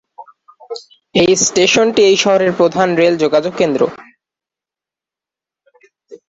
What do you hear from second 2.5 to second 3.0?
প্রধান